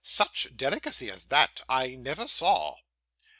[0.03, 2.77] 'Such delicacy as that, I never saw!